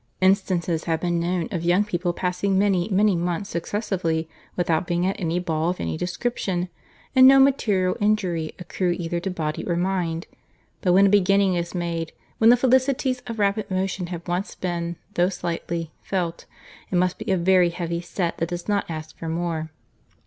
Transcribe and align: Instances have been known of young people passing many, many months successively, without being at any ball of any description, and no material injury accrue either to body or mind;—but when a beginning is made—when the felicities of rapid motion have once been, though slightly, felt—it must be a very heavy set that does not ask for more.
Instances 0.19 0.85
have 0.85 0.99
been 0.99 1.19
known 1.19 1.47
of 1.51 1.63
young 1.63 1.83
people 1.83 2.11
passing 2.11 2.57
many, 2.57 2.89
many 2.89 3.15
months 3.15 3.51
successively, 3.51 4.27
without 4.55 4.87
being 4.87 5.05
at 5.05 5.15
any 5.19 5.37
ball 5.37 5.69
of 5.69 5.79
any 5.79 5.95
description, 5.95 6.69
and 7.15 7.27
no 7.27 7.37
material 7.39 7.95
injury 8.01 8.51
accrue 8.57 8.95
either 8.97 9.19
to 9.19 9.29
body 9.29 9.63
or 9.63 9.75
mind;—but 9.75 10.91
when 10.91 11.05
a 11.05 11.09
beginning 11.09 11.53
is 11.53 11.75
made—when 11.75 12.49
the 12.49 12.57
felicities 12.57 13.21
of 13.27 13.37
rapid 13.37 13.69
motion 13.69 14.07
have 14.07 14.27
once 14.27 14.55
been, 14.55 14.95
though 15.13 15.29
slightly, 15.29 15.91
felt—it 16.01 16.95
must 16.95 17.19
be 17.19 17.31
a 17.31 17.37
very 17.37 17.69
heavy 17.69 18.01
set 18.01 18.39
that 18.39 18.49
does 18.49 18.67
not 18.67 18.89
ask 18.89 19.15
for 19.19 19.29
more. 19.29 19.69